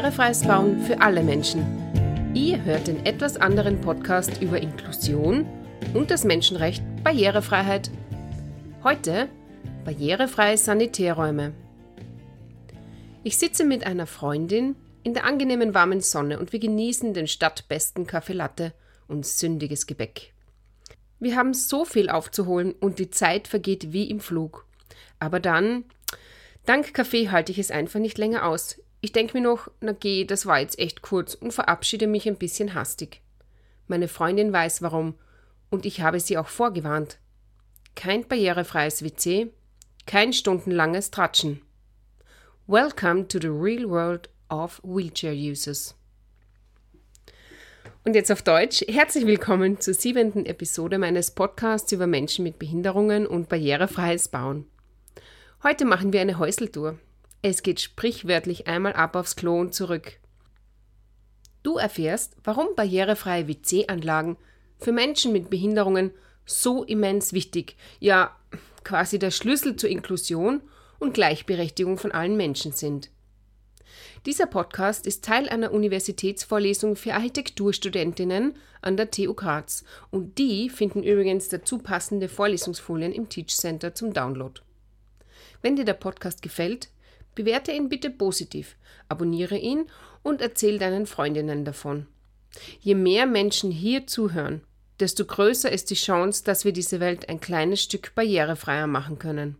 [0.00, 2.32] Barrierefreies Bauen für alle Menschen.
[2.32, 5.44] Ihr hört den etwas anderen Podcast über Inklusion
[5.92, 7.90] und das Menschenrecht Barrierefreiheit.
[8.82, 9.28] Heute
[9.84, 11.52] barrierefreie Sanitärräume.
[13.24, 18.06] Ich sitze mit einer Freundin in der angenehmen warmen Sonne und wir genießen den stadtbesten
[18.06, 18.72] Kaffee Latte
[19.06, 20.32] und sündiges Gebäck.
[21.18, 24.64] Wir haben so viel aufzuholen und die Zeit vergeht wie im Flug.
[25.18, 25.84] Aber dann,
[26.64, 28.79] dank Kaffee halte ich es einfach nicht länger aus.
[29.02, 32.36] Ich denke mir noch, na geh, das war jetzt echt kurz und verabschiede mich ein
[32.36, 33.22] bisschen hastig.
[33.86, 35.14] Meine Freundin weiß warum
[35.70, 37.18] und ich habe sie auch vorgewarnt.
[37.94, 39.50] Kein barrierefreies WC,
[40.06, 41.62] kein stundenlanges Tratschen.
[42.66, 45.96] Welcome to the real world of wheelchair users.
[48.04, 48.82] Und jetzt auf Deutsch.
[48.86, 54.66] Herzlich willkommen zur siebenten Episode meines Podcasts über Menschen mit Behinderungen und barrierefreies Bauen.
[55.62, 56.98] Heute machen wir eine Häuseltour.
[57.42, 60.18] Es geht sprichwörtlich einmal ab aufs Klo und zurück.
[61.62, 64.36] Du erfährst, warum barrierefreie WC-Anlagen
[64.78, 66.12] für Menschen mit Behinderungen
[66.44, 68.36] so immens wichtig, ja
[68.84, 70.62] quasi der Schlüssel zur Inklusion
[70.98, 73.10] und Gleichberechtigung von allen Menschen sind.
[74.26, 81.02] Dieser Podcast ist Teil einer Universitätsvorlesung für Architekturstudentinnen an der TU Graz und die finden
[81.02, 84.60] übrigens dazu passende Vorlesungsfolien im Teach Center zum Download.
[85.62, 86.90] Wenn dir der Podcast gefällt,
[87.34, 88.76] Bewerte ihn bitte positiv,
[89.08, 89.86] abonniere ihn
[90.22, 92.06] und erzähl deinen Freundinnen davon.
[92.80, 94.62] Je mehr Menschen hier zuhören,
[94.98, 99.56] desto größer ist die Chance, dass wir diese Welt ein kleines Stück barrierefreier machen können.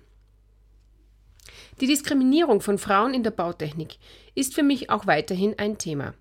[1.79, 3.97] Die Diskriminierung von Frauen in der Bautechnik
[4.33, 6.13] ist für mich auch weiterhin ein Thema.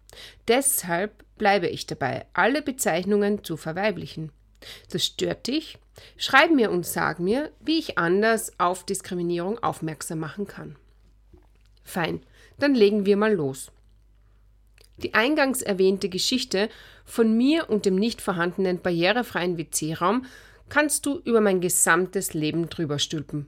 [0.49, 4.33] Deshalb bleibe ich dabei, alle Bezeichnungen zu verweiblichen.
[4.91, 5.79] Das stört dich?
[6.19, 10.77] Schreib mir und sag mir, wie ich anders auf Diskriminierung aufmerksam machen kann.
[11.85, 12.21] Fein,
[12.59, 13.71] dann legen wir mal los.
[14.99, 16.69] Die eingangs erwähnte Geschichte
[17.05, 20.25] von mir und dem nicht vorhandenen barrierefreien WC-Raum
[20.69, 23.47] kannst du über mein gesamtes Leben drüber stülpen.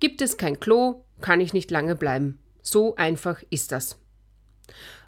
[0.00, 2.38] Gibt es kein Klo, kann ich nicht lange bleiben.
[2.60, 3.98] So einfach ist das.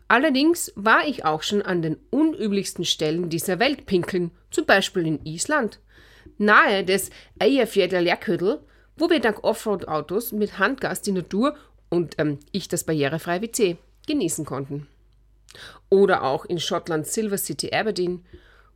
[0.08, 5.24] Allerdings war ich auch schon an den unüblichsten Stellen dieser Welt pinkeln, zum Beispiel in
[5.24, 5.80] Island,
[6.38, 8.60] nahe des Eyjafjallajökull,
[8.96, 11.56] wo wir dank Offroad-Autos mit Handgas die Natur
[11.88, 14.86] und ähm, ich das barrierefreie WC genießen konnten.
[15.88, 18.24] Oder auch in Schottland Silver City Aberdeen,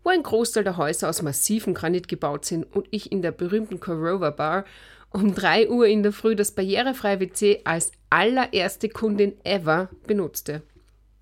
[0.05, 3.81] wo ein Großteil der Häuser aus massivem Granit gebaut sind und ich in der berühmten
[3.81, 4.65] Corova Bar
[5.11, 10.63] um 3 Uhr in der Früh das barrierefreie WC als allererste Kundin ever benutzte.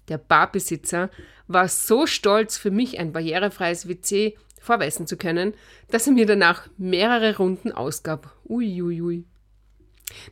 [0.09, 1.11] Der Barbesitzer
[1.49, 5.55] war so stolz, für mich ein barrierefreies WC vorweisen zu können,
[5.91, 8.33] dass er mir danach mehrere Runden ausgab.
[8.49, 8.83] Uiuiui.
[8.83, 9.25] Ui, ui.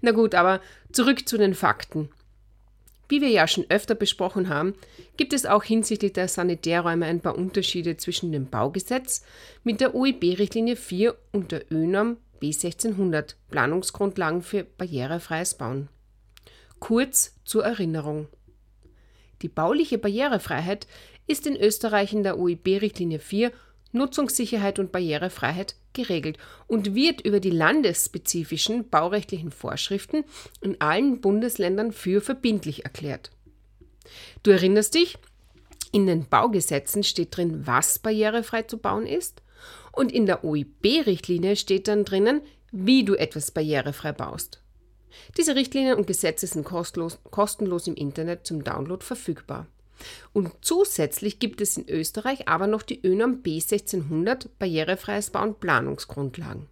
[0.01, 0.61] Na gut, aber
[0.93, 2.09] zurück zu den Fakten.
[3.09, 4.75] Wie wir ja schon öfter besprochen haben,
[5.17, 9.25] gibt es auch hinsichtlich der Sanitärräume ein paar Unterschiede zwischen dem Baugesetz
[9.63, 11.71] mit der OEB-Richtlinie 4 und der
[12.44, 15.88] ÖNORM B1600 Planungsgrundlagen für barrierefreies Bauen.
[16.78, 18.28] Kurz zur Erinnerung.
[19.43, 20.87] Die bauliche Barrierefreiheit
[21.27, 23.53] ist in Österreich in der OIB-Richtlinie 4
[23.93, 30.25] Nutzungssicherheit und Barrierefreiheit geregelt und wird über die landesspezifischen baurechtlichen Vorschriften
[30.61, 33.31] in allen Bundesländern für verbindlich erklärt.
[34.43, 35.16] Du erinnerst dich,
[35.93, 39.44] in den Baugesetzen steht drin, was barrierefrei zu bauen ist
[39.94, 42.41] und in der OIB-Richtlinie steht dann drinnen,
[42.72, 44.60] wie du etwas barrierefrei baust.
[45.37, 49.69] Diese Richtlinien und Gesetze sind kostenlos, kostenlos im Internet zum Download verfügbar.
[50.32, 56.69] Und zusätzlich gibt es in Österreich aber noch die ÖNORM B1600 Barrierefreies Bauen Planungsgrundlagen.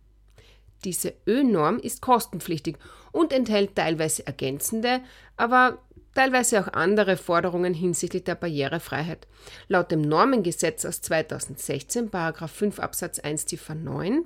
[0.84, 2.76] Diese ÖNORM ist kostenpflichtig
[3.12, 5.00] und enthält teilweise ergänzende,
[5.36, 5.78] aber
[6.14, 9.26] teilweise auch andere Forderungen hinsichtlich der Barrierefreiheit.
[9.68, 14.24] Laut dem Normengesetz aus 2016, 5 Absatz 1 Ziffer 9,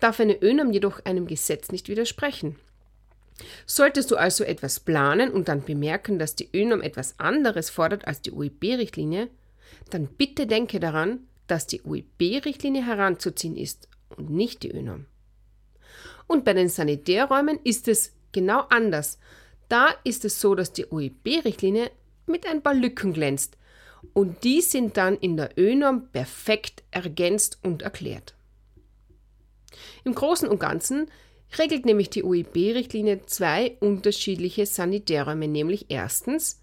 [0.00, 2.56] darf eine ÖNORM jedoch einem Gesetz nicht widersprechen.
[3.66, 8.22] Solltest du also etwas planen und dann bemerken, dass die ÖNORM etwas anderes fordert als
[8.22, 9.28] die UIB-Richtlinie,
[9.90, 15.06] dann bitte denke daran, dass die UIB-Richtlinie heranzuziehen ist und nicht die ÖNORM.
[16.26, 19.18] Und bei den Sanitärräumen ist es genau anders.
[19.68, 21.90] Da ist es so, dass die OEB-Richtlinie
[22.26, 23.56] mit ein paar Lücken glänzt
[24.12, 28.34] und die sind dann in der ÖNORM perfekt ergänzt und erklärt.
[30.04, 31.10] Im Großen und Ganzen
[31.58, 36.60] regelt nämlich die OEB-Richtlinie zwei unterschiedliche Sanitärräume, nämlich erstens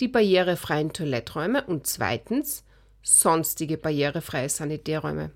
[0.00, 2.64] die barrierefreien Toiletträume und zweitens
[3.02, 5.30] sonstige barrierefreie Sanitärräume.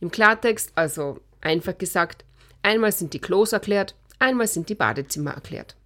[0.00, 2.24] Im Klartext, also einfach gesagt,
[2.62, 5.76] einmal sind die Klos erklärt, einmal sind die Badezimmer erklärt.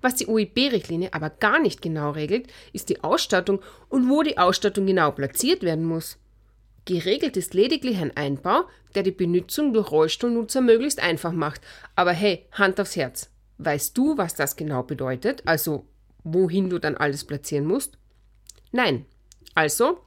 [0.00, 4.86] Was die OIB-Richtlinie aber gar nicht genau regelt, ist die Ausstattung und wo die Ausstattung
[4.86, 6.18] genau platziert werden muss.
[6.86, 8.64] Geregelt ist lediglich ein Einbau,
[8.94, 11.60] der die Benutzung durch Rollstuhlnutzer möglichst einfach macht.
[11.96, 13.30] Aber hey, Hand aufs Herz.
[13.58, 15.42] Weißt du, was das genau bedeutet?
[15.46, 15.84] Also,
[16.22, 17.98] wohin du dann alles platzieren musst?
[18.70, 19.04] Nein.
[19.54, 19.98] Also,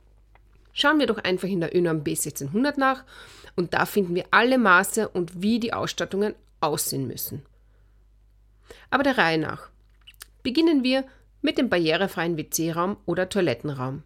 [0.72, 3.04] schauen wir doch einfach in der ÖNORM B1600 nach
[3.56, 7.44] und da finden wir alle Maße und wie die Ausstattungen aussehen müssen.
[8.90, 9.70] Aber der Reihe nach.
[10.44, 11.06] Beginnen wir
[11.42, 14.04] mit dem barrierefreien WC-Raum oder Toilettenraum.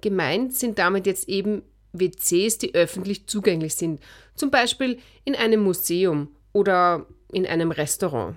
[0.00, 4.00] Gemeint sind damit jetzt eben WCs, die öffentlich zugänglich sind,
[4.34, 8.36] zum Beispiel in einem Museum oder in einem Restaurant.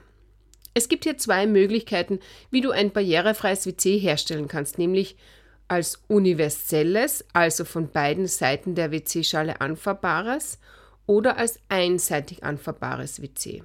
[0.74, 2.20] Es gibt hier zwei Möglichkeiten,
[2.52, 5.16] wie du ein barrierefreies WC herstellen kannst, nämlich
[5.68, 10.60] als universelles, also von beiden Seiten der WC-Schale anfahrbares,
[11.08, 13.64] oder als einseitig anfahrbares WC.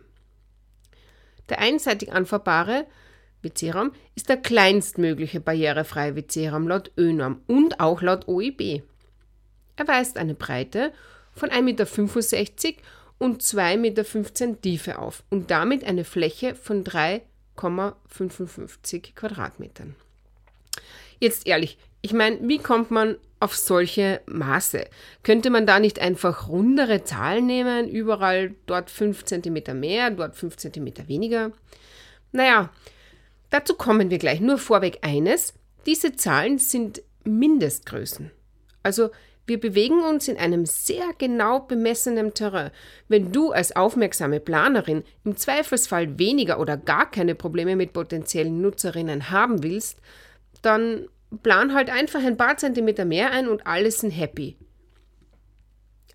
[1.50, 2.86] Der einseitig anfahrbare
[3.42, 8.82] WC-Raum ist der kleinstmögliche barrierefreie WC-Raum laut ÖNORM und auch laut OIB.
[9.76, 10.92] Er weist eine Breite
[11.34, 11.86] von 1,65 Meter
[13.18, 14.04] und 2,15 Meter
[14.60, 19.96] Tiefe auf und damit eine Fläche von 3,55 Quadratmetern.
[21.18, 24.84] Jetzt ehrlich, ich meine, wie kommt man auf solche Maße?
[25.22, 30.56] Könnte man da nicht einfach rundere Zahlen nehmen, überall dort 5 cm mehr, dort 5
[30.56, 31.52] cm weniger?
[32.32, 32.70] Naja,
[33.50, 34.40] dazu kommen wir gleich.
[34.40, 35.54] Nur vorweg eines,
[35.86, 38.30] diese Zahlen sind Mindestgrößen.
[38.82, 39.10] Also
[39.46, 42.70] wir bewegen uns in einem sehr genau bemessenen Terrain.
[43.08, 49.30] Wenn du als aufmerksame Planerin im Zweifelsfall weniger oder gar keine Probleme mit potenziellen Nutzerinnen
[49.30, 49.98] haben willst,
[50.62, 51.08] dann
[51.42, 54.56] plan halt einfach ein paar Zentimeter mehr ein und alle sind happy.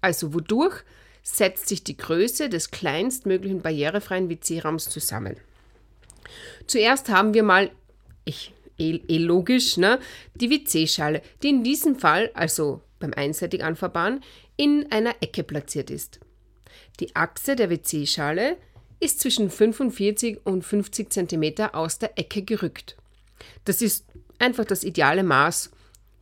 [0.02, 0.84] Also wodurch
[1.24, 5.38] setzt sich die Größe des kleinstmöglichen barrierefreien WC-Raums zusammen?
[6.68, 7.72] Zuerst haben wir mal,
[8.26, 10.00] ich, eh, eh logisch, ne,
[10.36, 14.24] die WC-Schale, die in diesem Fall, also beim einseitig anfahrbaren,
[14.58, 16.20] in einer Ecke platziert ist.
[17.00, 18.58] Die Achse der WC-Schale
[19.00, 22.96] ist zwischen 45 und 50 cm aus der Ecke gerückt.
[23.66, 24.06] Das ist
[24.40, 25.72] einfach das ideale Maß,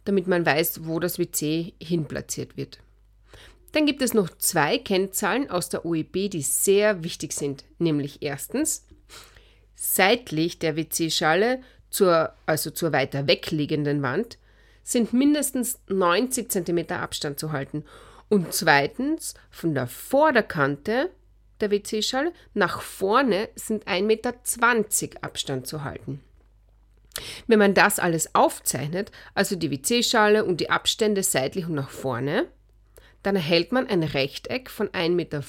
[0.06, 2.80] damit man weiß, wo das WC hinplatziert wird.
[3.72, 8.86] Dann gibt es noch zwei Kennzahlen aus der OEB, die sehr wichtig sind, nämlich erstens
[9.76, 14.38] seitlich der WC-Schale, zur, also zur weiter wegliegenden Wand,
[14.84, 17.84] sind mindestens 90 cm Abstand zu halten
[18.30, 21.10] und zweitens von der Vorderkante
[21.62, 24.34] der WC-Schale nach vorne sind 1,20 Meter
[25.22, 26.22] Abstand zu halten.
[27.48, 32.48] Wenn man das alles aufzeichnet, also die WC-Schale und die Abstände seitlich und nach vorne,
[33.22, 35.42] dann erhält man ein Rechteck von 1,55 Meter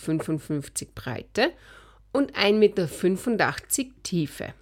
[0.95, 1.51] Breite
[2.13, 3.55] und 1,85 Meter
[4.03, 4.55] Tiefe.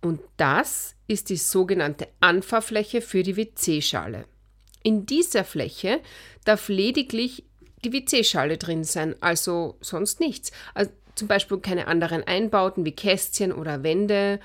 [0.00, 4.24] Und das ist die sogenannte Anfahrfläche für die WC-Schale.
[4.82, 6.00] In dieser Fläche
[6.44, 7.44] darf lediglich
[7.84, 10.50] die WC-Schale drin sein, also sonst nichts.
[10.74, 14.40] Also zum Beispiel keine anderen Einbauten wie Kästchen oder Wände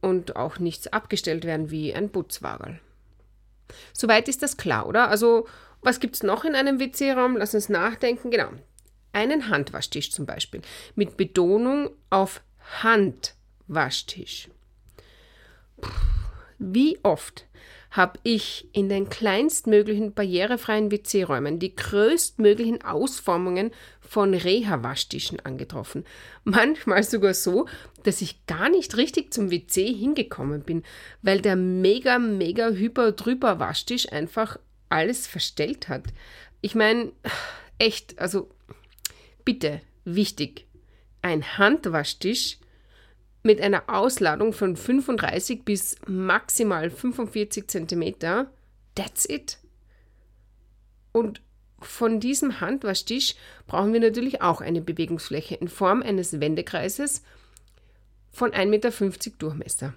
[0.00, 2.80] und auch nichts abgestellt werden wie ein Putzwagel.
[3.92, 5.08] Soweit ist das klar, oder?
[5.08, 5.46] Also,
[5.82, 7.36] was gibt es noch in einem WC-Raum?
[7.36, 8.30] Lass uns nachdenken.
[8.30, 8.50] Genau.
[9.12, 10.62] Einen Handwaschtisch zum Beispiel.
[10.94, 12.42] Mit Betonung auf
[12.82, 14.48] Handwaschtisch.
[16.58, 17.46] Wie oft
[17.90, 23.70] habe ich in den kleinstmöglichen barrierefreien WC-Räumen die größtmöglichen Ausformungen
[24.08, 26.04] von Reha-Waschtischen angetroffen.
[26.42, 27.66] Manchmal sogar so,
[28.04, 30.82] dass ich gar nicht richtig zum WC hingekommen bin,
[31.20, 36.04] weil der mega, mega hyper drüber Waschtisch einfach alles verstellt hat.
[36.62, 37.12] Ich meine,
[37.78, 38.48] echt, also
[39.44, 40.66] bitte, wichtig,
[41.20, 42.56] ein Handwaschtisch
[43.42, 48.14] mit einer Ausladung von 35 bis maximal 45 cm.
[48.94, 49.58] That's it.
[51.12, 51.42] Und
[51.80, 53.34] von diesem Handwaschtisch
[53.66, 57.22] brauchen wir natürlich auch eine Bewegungsfläche in Form eines Wendekreises
[58.30, 58.90] von 1,50 Meter
[59.38, 59.94] Durchmesser.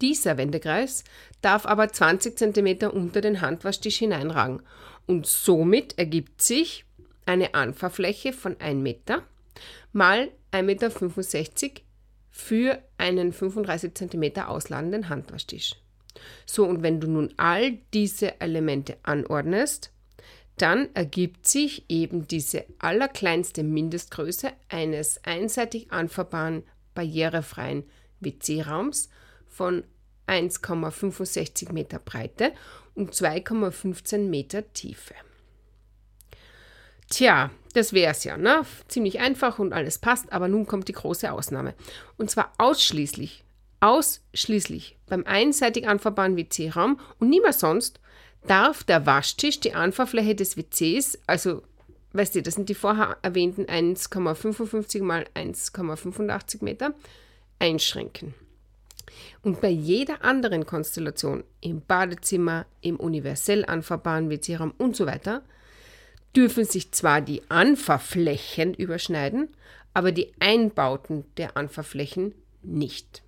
[0.00, 1.04] Dieser Wendekreis
[1.42, 4.62] darf aber 20 cm unter den Handwaschtisch hineinragen
[5.06, 6.84] und somit ergibt sich
[7.26, 9.22] eine Anfahrfläche von 1 Meter
[9.92, 11.80] mal 1,65 Meter
[12.30, 15.76] für einen 35 cm ausladenden Handwaschtisch.
[16.46, 19.92] So, und wenn du nun all diese Elemente anordnest,
[20.56, 27.84] dann ergibt sich eben diese allerkleinste Mindestgröße eines einseitig anfahrbaren, barrierefreien
[28.20, 29.08] WC-Raums
[29.48, 29.84] von
[30.26, 32.52] 1,65 Meter Breite
[32.94, 35.14] und 2,15 Meter Tiefe.
[37.08, 38.62] Tja, das wär's ja, ne?
[38.88, 41.74] Ziemlich einfach und alles passt, aber nun kommt die große Ausnahme.
[42.16, 43.44] Und zwar ausschließlich,
[43.80, 48.00] ausschließlich beim einseitig anfahrbaren WC-Raum und niemals sonst
[48.46, 51.62] darf der Waschtisch die Anfahrfläche des WCs, also
[52.12, 56.94] weißt du, das sind die vorher erwähnten 1,55 mal 1,85 Meter,
[57.58, 58.34] einschränken.
[59.42, 65.42] Und bei jeder anderen Konstellation, im Badezimmer, im universell anfahrbaren WC-Raum und so weiter,
[66.34, 69.48] dürfen sich zwar die Anfahrflächen überschneiden,
[69.94, 73.22] aber die Einbauten der Anfahrflächen nicht.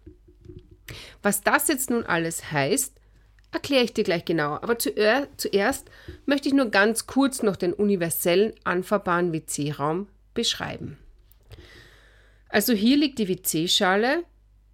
[1.22, 2.94] Was das jetzt nun alles heißt,
[3.54, 4.62] erkläre ich dir gleich genauer.
[4.62, 5.90] Aber zuerst
[6.26, 10.98] möchte ich nur ganz kurz noch den universellen anfahrbaren WC-Raum beschreiben.
[12.48, 14.24] Also hier liegt die WC-Schale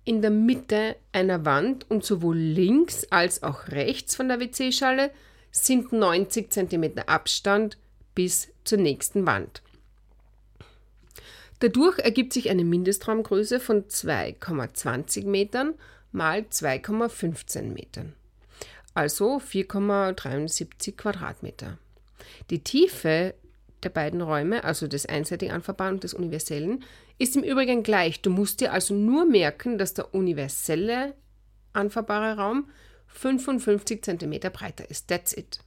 [0.04, 5.10] in der Mitte einer Wand und sowohl links als auch rechts von der WC-Schale
[5.50, 7.78] sind 90 cm Abstand
[8.14, 9.62] bis zur nächsten Wand.
[11.60, 15.74] Dadurch ergibt sich eine Mindestraumgröße von 2,20 Metern
[16.12, 18.14] mal 2,15 Metern,
[18.94, 21.78] also 4,73 Quadratmeter.
[22.50, 23.34] Die Tiefe
[23.82, 26.84] der beiden Räume, also des einseitigen Anfahrbaren und des universellen,
[27.18, 28.20] ist im Übrigen gleich.
[28.20, 31.14] Du musst dir also nur merken, dass der universelle
[31.72, 32.68] anfahrbare Raum
[33.08, 35.08] 55 cm breiter ist.
[35.08, 35.60] That's it.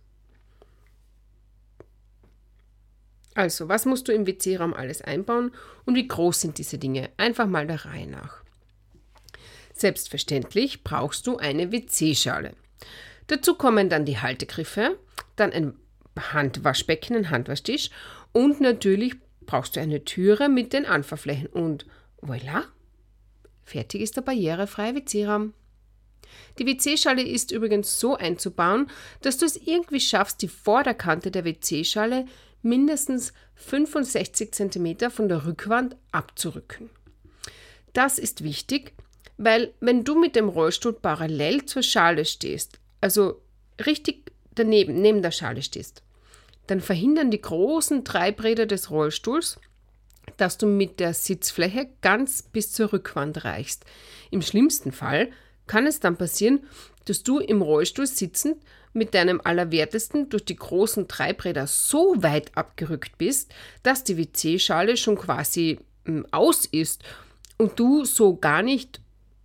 [3.36, 5.52] Also, was musst du im WC-Raum alles einbauen
[5.86, 7.10] und wie groß sind diese Dinge?
[7.18, 8.44] Einfach mal der Reihe nach.
[9.74, 12.54] Selbstverständlich brauchst du eine WC-Schale.
[13.28, 14.98] Dazu kommen dann die Haltegriffe,
[15.36, 15.74] dann ein
[16.20, 17.90] Handwaschbecken, ein Handwaschtisch
[18.32, 19.16] und natürlich
[19.46, 21.86] brauchst du eine Türe mit den Anfahrflächen und
[22.22, 22.64] voilà,
[23.64, 25.54] fertig ist der barrierefreie WC-Raum.
[26.58, 28.90] Die WC-Schale ist übrigens so einzubauen,
[29.22, 32.26] dass du es irgendwie schaffst, die Vorderkante der WC-Schale
[32.62, 36.90] mindestens 65 cm von der Rückwand abzurücken.
[37.94, 38.94] Das ist wichtig,
[39.38, 43.42] weil wenn du mit dem Rollstuhl parallel zur Schale stehst, also
[43.86, 46.04] richtig daneben, neben der Schale stehst,
[46.68, 49.60] dann verhindern die großen Treibräder des Rollstuhls,
[50.38, 53.84] dass du mit der Sitzfläche ganz bis zur Rückwand reichst.
[54.32, 55.32] Im schlimmsten Fall
[55.68, 56.62] kann es dann passieren,
[57.04, 58.56] dass du im Rollstuhl sitzend
[58.94, 65.18] mit deinem Allerwertesten durch die großen Treibräder so weit abgerückt bist, dass die WC-Schale schon
[65.18, 67.04] quasi hm, aus ist
[67.58, 69.02] und du so gar nicht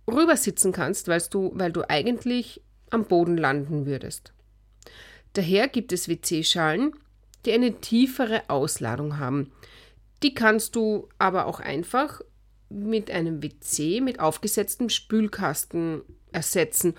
[0.09, 2.61] rüber sitzen kannst, weil du, weil du eigentlich
[2.91, 4.33] am Boden landen würdest.
[5.33, 6.93] Daher gibt es WC-Schalen,
[7.45, 9.51] die eine tiefere Ausladung haben.
[10.23, 12.21] Die kannst du aber auch einfach
[12.69, 16.95] mit einem WC mit aufgesetztem Spülkasten ersetzen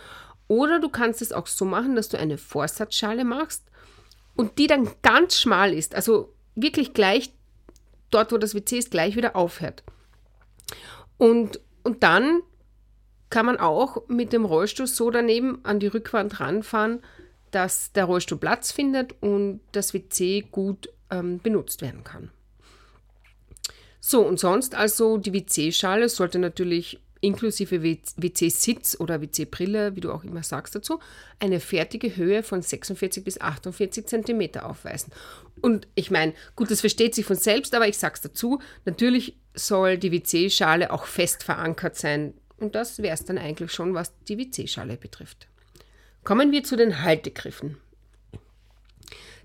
[0.49, 3.63] oder du kannst es auch so machen, dass du eine Vorsatzschale machst
[4.35, 7.33] und die dann ganz schmal ist, also wirklich gleich
[8.11, 9.85] dort, wo das WC ist, gleich wieder aufhört.
[11.19, 12.43] Und, und dann
[13.31, 17.01] kann man auch mit dem Rollstuhl so daneben an die Rückwand ranfahren,
[17.51, 22.31] dass der Rollstuhl Platz findet und das WC gut ähm, benutzt werden kann.
[24.01, 30.25] So, und sonst also die WC-Schale sollte natürlich inklusive WC-Sitz oder WC-Brille, wie du auch
[30.25, 31.01] immer sagst dazu,
[31.39, 35.13] eine fertige Höhe von 46 bis 48 cm aufweisen.
[35.61, 39.99] Und ich meine, gut, das versteht sich von selbst, aber ich sag's dazu, natürlich soll
[39.99, 42.35] die WC-Schale auch fest verankert sein.
[42.61, 45.49] Und das wäre es dann eigentlich schon, was die WC-Schale betrifft.
[46.23, 47.79] Kommen wir zu den Haltegriffen.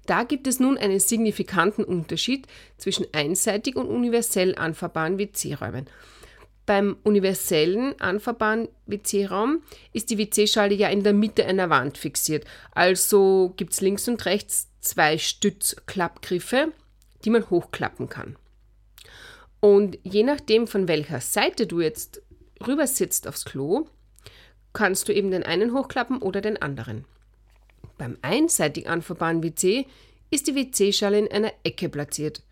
[0.05, 5.87] Da gibt es nun einen signifikanten Unterschied zwischen einseitig und universell anfahrbaren WC-Räumen.
[6.65, 9.61] Beim universellen anfahrbaren WC-Raum
[9.93, 12.45] ist die WC-Schale ja in der Mitte einer Wand fixiert.
[12.71, 16.71] Also gibt es links und rechts zwei Stützklappgriffe,
[17.23, 18.35] die man hochklappen kann.
[19.59, 22.21] Und je nachdem, von welcher Seite du jetzt
[22.65, 23.87] rüber sitzt aufs Klo,
[24.73, 27.05] kannst du eben den einen hochklappen oder den anderen.
[27.97, 29.87] Beim einseitig anfahrbaren WC
[30.29, 32.43] ist die WC-Schale in einer Ecke platziert.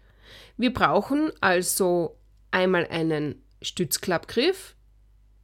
[0.57, 2.15] Wir brauchen also
[2.51, 4.75] einmal einen Stützklappgriff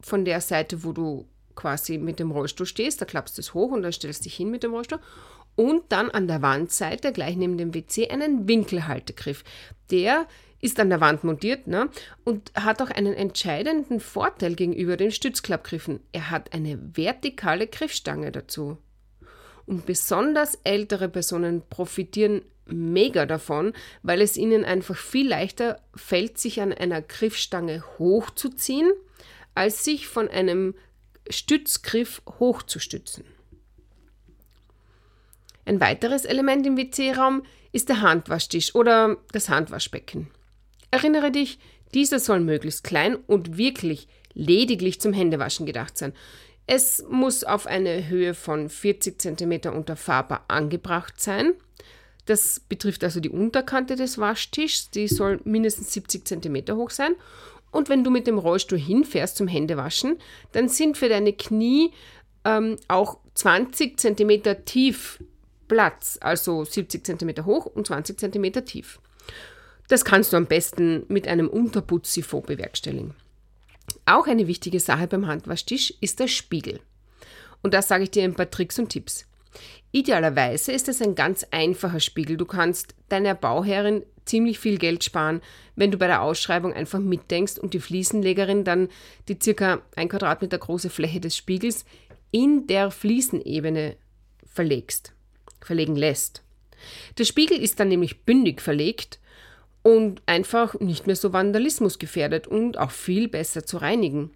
[0.00, 3.70] von der Seite, wo du quasi mit dem Rollstuhl stehst, da klappst du es hoch
[3.72, 5.00] und dann stellst du dich hin mit dem Rollstuhl.
[5.56, 9.44] Und dann an der Wandseite, gleich neben dem WC, einen Winkelhaltegriff.
[9.90, 10.26] Der
[10.60, 11.88] ist an der Wand montiert ne?
[12.24, 16.00] und hat auch einen entscheidenden Vorteil gegenüber den Stützklappgriffen.
[16.12, 18.78] Er hat eine vertikale Griffstange dazu.
[19.66, 26.60] Und besonders ältere Personen profitieren mega davon, weil es ihnen einfach viel leichter fällt, sich
[26.60, 28.90] an einer Griffstange hochzuziehen,
[29.54, 30.74] als sich von einem
[31.28, 33.24] Stützgriff hochzustützen.
[35.64, 40.28] Ein weiteres Element im WC-Raum ist der Handwaschtisch oder das Handwaschbecken.
[40.90, 41.58] Erinnere dich,
[41.94, 46.12] dieser soll möglichst klein und wirklich lediglich zum Händewaschen gedacht sein.
[46.66, 51.54] Es muss auf eine Höhe von 40 cm unter Fahrbar angebracht sein.
[52.26, 57.14] Das betrifft also die Unterkante des Waschtischs, die soll mindestens 70 cm hoch sein.
[57.72, 60.18] Und wenn du mit dem Rollstuhl hinfährst zum Händewaschen,
[60.52, 61.92] dann sind für deine Knie
[62.44, 65.22] ähm, auch 20 cm tief
[65.68, 69.00] Platz, also 70 cm hoch und 20 cm tief.
[69.90, 73.12] Das kannst du am besten mit einem Unterputz-Siphon bewerkstelligen.
[74.06, 76.78] Auch eine wichtige Sache beim Handwaschtisch ist der Spiegel.
[77.60, 79.26] Und da sage ich dir ein paar Tricks und Tipps.
[79.90, 82.36] Idealerweise ist es ein ganz einfacher Spiegel.
[82.36, 85.40] Du kannst deiner Bauherrin ziemlich viel Geld sparen,
[85.74, 88.90] wenn du bei der Ausschreibung einfach mitdenkst und die Fliesenlegerin dann
[89.26, 91.84] die circa ein Quadratmeter große Fläche des Spiegels
[92.30, 93.96] in der Fliesenebene
[94.46, 95.14] verlegst
[95.60, 96.44] verlegen lässt.
[97.18, 99.18] Der Spiegel ist dann nämlich bündig verlegt
[99.82, 104.30] und einfach nicht mehr so Vandalismus gefährdet und auch viel besser zu reinigen.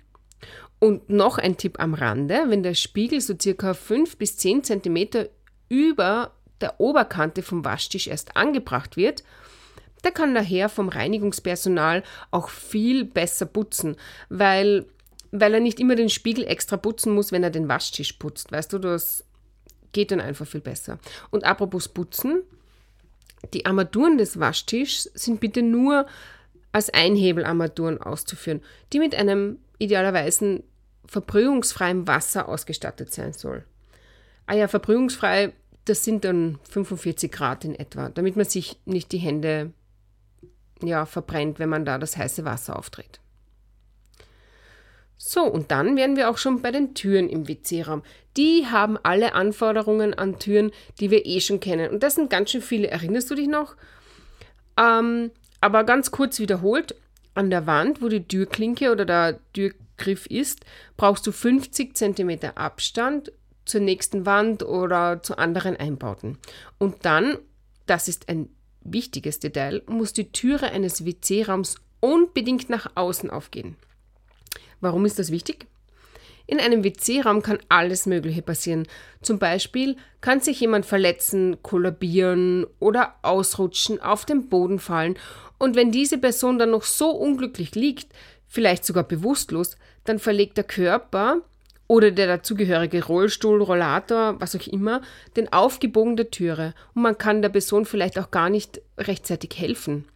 [0.78, 5.28] Und noch ein Tipp am Rande, wenn der Spiegel so circa 5 bis 10 cm
[5.68, 9.24] über der Oberkante vom Waschtisch erst angebracht wird,
[10.04, 13.96] der kann daher vom Reinigungspersonal auch viel besser putzen,
[14.28, 14.86] weil,
[15.30, 18.52] weil er nicht immer den Spiegel extra putzen muss, wenn er den Waschtisch putzt.
[18.52, 19.24] Weißt du, das
[19.92, 20.98] geht dann einfach viel besser.
[21.30, 22.42] Und apropos Putzen,
[23.52, 26.06] die Armaturen des Waschtischs sind bitte nur
[26.72, 30.62] als Einhebelarmaturen auszuführen, die mit einem idealerweise
[31.06, 33.64] verbrühungsfreien Wasser ausgestattet sein soll.
[34.46, 35.52] Ah ja, verbrühungsfrei,
[35.84, 39.72] das sind dann 45 Grad in etwa, damit man sich nicht die Hände
[40.82, 43.20] ja, verbrennt, wenn man da das heiße Wasser auftritt.
[45.16, 48.02] So, und dann wären wir auch schon bei den Türen im WC-Raum.
[48.36, 51.90] Die haben alle Anforderungen an Türen, die wir eh schon kennen.
[51.90, 52.88] Und das sind ganz schön viele.
[52.88, 53.76] Erinnerst du dich noch?
[54.76, 56.94] Ähm, aber ganz kurz wiederholt,
[57.34, 60.64] an der Wand, wo die Türklinke oder der Türgriff ist,
[60.96, 63.32] brauchst du 50 cm Abstand
[63.64, 66.38] zur nächsten Wand oder zu anderen Einbauten.
[66.78, 67.38] Und dann,
[67.86, 68.48] das ist ein
[68.82, 73.76] wichtiges Detail, muss die Türe eines WC-Raums unbedingt nach außen aufgehen.
[74.80, 75.66] Warum ist das wichtig?
[76.46, 78.86] In einem WC-Raum kann alles Mögliche passieren.
[79.22, 85.16] Zum Beispiel kann sich jemand verletzen, kollabieren oder ausrutschen, auf den Boden fallen.
[85.58, 88.12] Und wenn diese Person dann noch so unglücklich liegt,
[88.46, 91.40] vielleicht sogar bewusstlos, dann verlegt der Körper
[91.86, 95.00] oder der dazugehörige Rollstuhl, Rollator, was auch immer,
[95.36, 96.74] den Aufgebogen der Türe.
[96.94, 100.06] Und man kann der Person vielleicht auch gar nicht rechtzeitig helfen.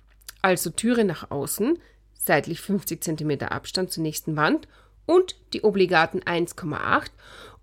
[0.42, 1.78] Also Türe nach außen,
[2.14, 4.68] seitlich 50 cm Abstand zur nächsten Wand
[5.08, 7.10] und die obligaten 1,8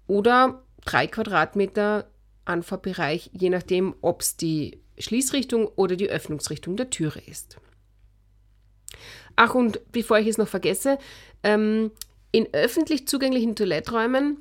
[0.08, 2.10] oder 3 Quadratmeter
[2.44, 7.58] Anfahrbereich, je nachdem, ob es die Schließrichtung oder die Öffnungsrichtung der Türe ist.
[9.36, 10.98] Ach, und bevor ich es noch vergesse,
[11.44, 11.92] ähm,
[12.32, 14.38] in öffentlich zugänglichen Toiletträumen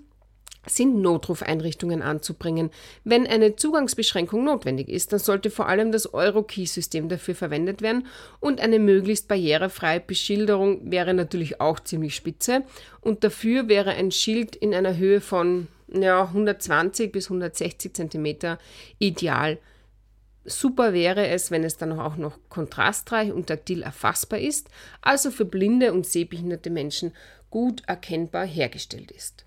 [0.67, 2.71] sind Notrufeinrichtungen anzubringen.
[3.05, 8.07] Wenn eine Zugangsbeschränkung notwendig ist, dann sollte vor allem das Euro-Key-System dafür verwendet werden
[8.41, 12.63] und eine möglichst barrierefreie Beschilderung wäre natürlich auch ziemlich spitze
[13.01, 18.57] und dafür wäre ein Schild in einer Höhe von ja, 120 bis 160 cm
[18.99, 19.59] ideal.
[20.47, 24.69] Super wäre es, wenn es dann auch noch kontrastreich und taktil erfassbar ist,
[25.01, 27.13] also für blinde und sehbehinderte Menschen
[27.49, 29.47] gut erkennbar hergestellt ist.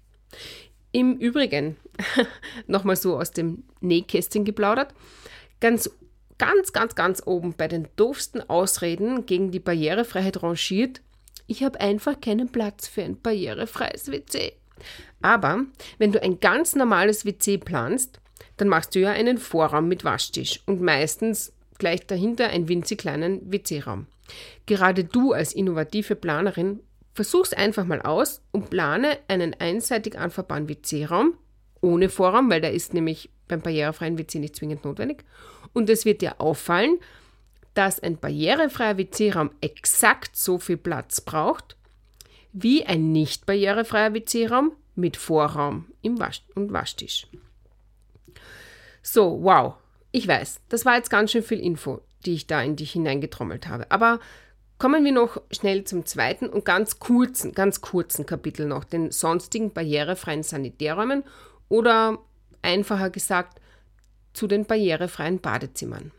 [0.97, 1.77] Im Übrigen,
[2.65, 4.95] nochmal so aus dem Nähkästchen geplaudert,
[5.59, 5.91] ganz,
[6.39, 11.01] ganz, ganz, ganz oben bei den doofsten Ausreden gegen die Barrierefreiheit rangiert,
[11.45, 14.53] ich habe einfach keinen Platz für ein barrierefreies WC.
[15.21, 15.65] Aber
[15.99, 18.19] wenn du ein ganz normales WC planst,
[18.57, 23.51] dann machst du ja einen Vorraum mit Waschtisch und meistens gleich dahinter einen winzig kleinen
[23.51, 24.07] WC-Raum.
[24.65, 26.79] Gerade du als innovative Planerin
[27.17, 31.33] Versuch's einfach mal aus und plane einen einseitig anfahrbaren WC-Raum
[31.81, 35.25] ohne Vorraum, weil der ist nämlich beim barrierefreien WC nicht zwingend notwendig.
[35.73, 36.99] Und es wird dir auffallen,
[37.73, 41.75] dass ein barrierefreier WC-Raum exakt so viel Platz braucht
[42.53, 47.25] wie ein nicht barrierefreier WC-Raum mit Vorraum im Wasch und Waschtisch.
[49.01, 49.73] So, wow.
[50.11, 53.67] Ich weiß, das war jetzt ganz schön viel Info, die ich da in dich hineingetrommelt
[53.67, 53.89] habe.
[53.89, 54.19] Aber
[54.77, 59.73] Kommen wir noch schnell zum zweiten und ganz kurzen, ganz kurzen Kapitel noch, den sonstigen
[59.73, 61.23] barrierefreien Sanitärräumen
[61.67, 62.19] oder
[62.61, 63.59] einfacher gesagt
[64.33, 66.11] zu den barrierefreien Badezimmern.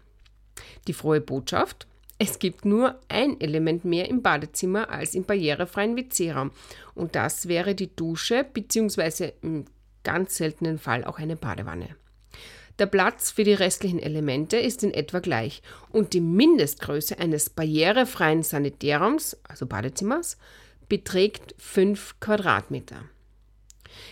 [0.88, 1.87] Die frohe Botschaft,
[2.21, 6.51] Es gibt nur ein Element mehr im Badezimmer als im barrierefreien WC-Raum
[6.97, 9.35] und das wäre die Dusche bzw.
[9.40, 9.66] im
[10.03, 11.94] ganz seltenen Fall auch eine Badewanne.
[12.79, 18.45] Der Platz für die restlichen Elemente ist in etwa gleich und die Mindestgröße eines barrierefreien
[18.45, 20.38] Sanitärraums, also Badezimmers,
[20.88, 23.03] beträgt 5 Quadratmeter.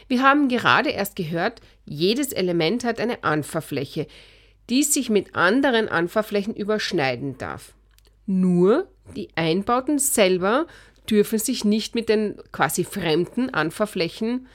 [0.08, 4.08] Wir haben gerade erst gehört, jedes Element hat eine Anfahrfläche,
[4.68, 7.74] die sich mit anderen Anfahrflächen überschneiden darf.
[8.26, 10.66] Nur die Einbauten selber
[11.08, 14.48] dürfen sich nicht mit den quasi fremden Anfahrflächen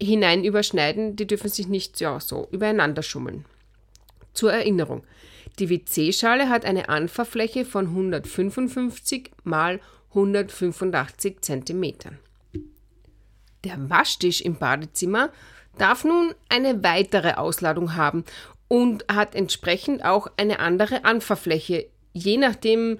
[0.00, 3.44] hinein überschneiden, die dürfen sich nicht ja, so übereinander schummeln.
[4.32, 5.04] Zur Erinnerung,
[5.58, 11.94] die WC-Schale hat eine Anfahrfläche von 155 mal 185 cm.
[13.64, 15.30] Der Waschtisch im Badezimmer
[15.76, 18.24] darf nun eine weitere Ausladung haben
[18.68, 22.98] und hat entsprechend auch eine andere Anfahrfläche, je nachdem,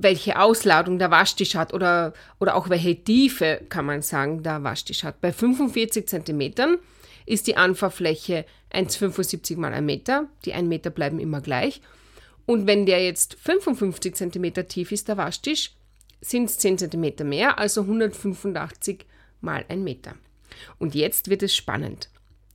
[0.00, 5.02] welche Ausladung der Waschtisch hat oder, oder auch welche Tiefe, kann man sagen, der Waschtisch
[5.02, 5.20] hat.
[5.20, 6.78] Bei 45 cm
[7.26, 10.28] ist die Anfahrfläche 1,75 mal 1 Meter.
[10.44, 11.80] Die 1 Meter bleiben immer gleich.
[12.46, 15.72] Und wenn der jetzt 55 cm tief ist, der Waschtisch,
[16.20, 19.04] sind es 10 cm mehr, also 185
[19.40, 20.14] mal 1 Meter.
[20.78, 22.08] Und jetzt wird es spannend.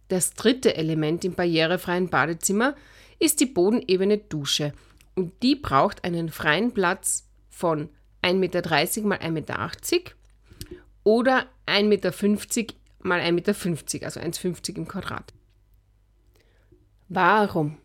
[0.08, 2.76] Das dritte Element im barrierefreien Badezimmer
[3.20, 4.74] ist die bodenebene Dusche.
[5.16, 7.90] Und die braucht einen freien Platz von
[8.24, 9.70] 1,30 Meter mal 1,80 Meter
[11.04, 12.12] oder 1,50 Meter
[13.00, 15.34] mal 1,50 Meter, also 1,50 im Quadrat.
[17.10, 17.78] Warum?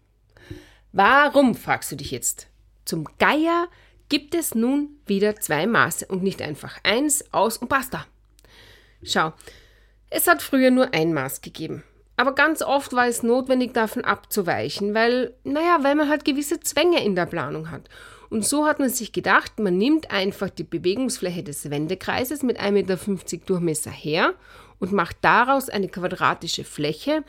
[0.93, 2.49] Warum, fragst du dich jetzt?
[2.85, 3.69] Zum Geier
[4.09, 8.07] gibt es nun wieder zwei Maße und nicht einfach eins, aus und basta.
[9.03, 9.33] Schau,
[10.09, 11.85] es hat früher nur ein Maß gegeben.
[12.17, 17.05] Aber ganz oft war es notwendig, davon abzuweichen, weil, naja, weil man halt gewisse Zwänge
[17.05, 17.89] in der Planung hat.
[18.31, 22.73] Und so hat man sich gedacht, man nimmt einfach die Bewegungsfläche des Wendekreises mit 1,50
[22.73, 22.97] Meter
[23.47, 24.35] Durchmesser her
[24.79, 27.25] und macht daraus eine quadratische Fläche,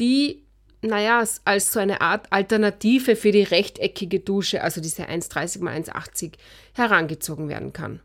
[0.00, 0.42] die,
[0.82, 6.32] naja, als so eine Art Alternative für die rechteckige Dusche, also diese 1,30 x 1,80,
[6.74, 8.00] herangezogen werden kann.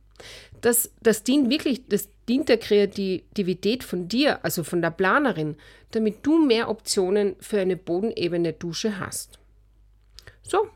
[0.62, 5.58] Das, das dient wirklich, das dient der Kreativität von dir, also von der Planerin,
[5.92, 9.40] damit du mehr Optionen für eine bodenebene Dusche hast.
[10.42, 10.70] So,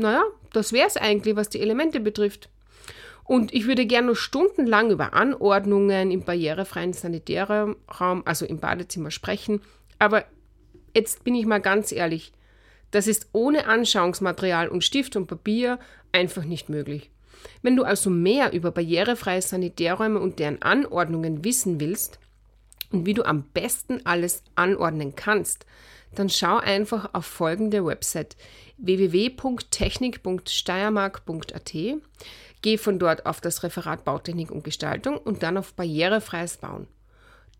[0.00, 2.48] naja, das wäre es eigentlich, was die Elemente betrifft.
[3.24, 7.76] Und ich würde gerne noch stundenlang über Anordnungen im barrierefreien Sanitärraum,
[8.24, 9.60] also im Badezimmer, sprechen.
[10.00, 10.24] Aber
[10.96, 12.32] jetzt bin ich mal ganz ehrlich,
[12.90, 15.78] das ist ohne Anschauungsmaterial und Stift und Papier
[16.10, 17.10] einfach nicht möglich.
[17.62, 22.18] Wenn du also mehr über barrierefreie Sanitärräume und deren Anordnungen wissen willst
[22.90, 25.66] und wie du am besten alles anordnen kannst,
[26.14, 28.36] dann schau einfach auf folgende Website
[28.82, 31.74] www.technik.steiermark.at.
[32.62, 36.88] Geh von dort auf das Referat Bautechnik und Gestaltung und dann auf barrierefreies Bauen.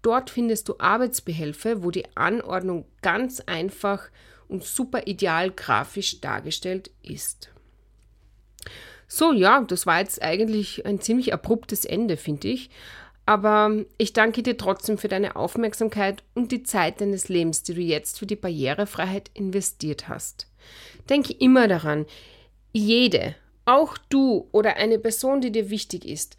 [0.02, 4.08] Dort findest du Arbeitsbehelfe, wo die Anordnung ganz einfach
[4.48, 7.50] und super ideal grafisch dargestellt ist.
[9.06, 12.70] So, ja, das war jetzt eigentlich ein ziemlich abruptes Ende, finde ich.
[13.26, 17.80] Aber ich danke dir trotzdem für deine Aufmerksamkeit und die Zeit deines Lebens, die du
[17.80, 20.48] jetzt für die Barrierefreiheit investiert hast.
[21.08, 22.06] Denke immer daran,
[22.72, 23.34] jede,
[23.64, 26.36] auch du oder eine Person, die dir wichtig ist,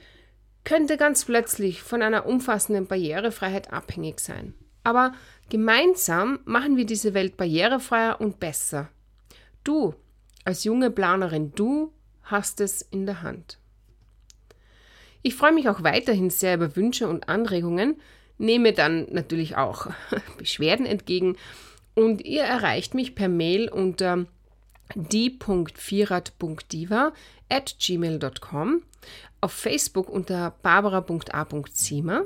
[0.63, 4.54] könnte ganz plötzlich von einer umfassenden Barrierefreiheit abhängig sein.
[4.84, 5.13] Aber
[5.50, 8.89] gemeinsam machen wir diese Welt barrierefreier und besser.
[9.63, 9.95] Du,
[10.45, 11.91] als junge Planerin, du
[12.24, 13.60] hast es in der Hand.
[15.21, 18.02] Ich freue mich auch weiterhin sehr über Wünsche und Anregungen,
[18.38, 19.88] nehme dann natürlich auch
[20.38, 21.38] Beschwerden entgegen
[21.93, 24.26] und ihr erreicht mich per Mail unter
[24.95, 27.13] die.vierrad.diva
[27.49, 28.84] at gmail.com,
[29.41, 32.23] auf Facebook unter barbara.a.ziemer,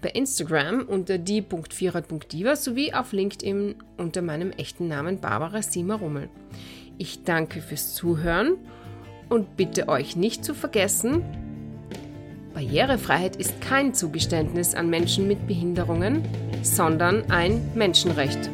[0.00, 6.28] bei Instagram unter die.vierrad.diva sowie auf LinkedIn unter meinem echten Namen Barbara Siemer Rummel.
[6.98, 8.56] Ich danke fürs Zuhören
[9.28, 11.22] und bitte euch nicht zu vergessen,
[12.52, 16.22] Barrierefreiheit ist kein Zugeständnis an Menschen mit Behinderungen,
[16.62, 18.50] sondern ein Menschenrecht.